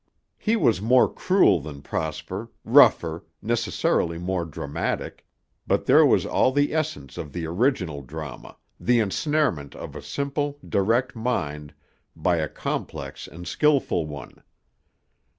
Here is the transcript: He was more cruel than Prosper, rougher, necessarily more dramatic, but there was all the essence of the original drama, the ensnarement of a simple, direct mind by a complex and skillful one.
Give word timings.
He 0.39 0.55
was 0.55 0.81
more 0.81 1.07
cruel 1.07 1.59
than 1.61 1.83
Prosper, 1.83 2.49
rougher, 2.65 3.23
necessarily 3.39 4.17
more 4.17 4.45
dramatic, 4.45 5.27
but 5.67 5.85
there 5.85 6.03
was 6.03 6.25
all 6.25 6.51
the 6.51 6.73
essence 6.73 7.19
of 7.19 7.33
the 7.33 7.45
original 7.45 8.01
drama, 8.01 8.57
the 8.79 8.97
ensnarement 8.99 9.75
of 9.75 9.95
a 9.95 10.01
simple, 10.01 10.57
direct 10.67 11.15
mind 11.15 11.75
by 12.15 12.37
a 12.37 12.49
complex 12.49 13.27
and 13.27 13.47
skillful 13.47 14.07
one. 14.07 14.41